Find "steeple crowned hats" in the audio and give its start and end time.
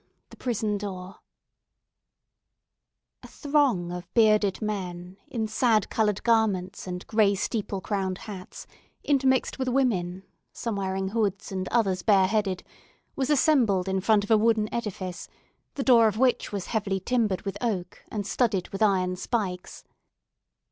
7.35-8.65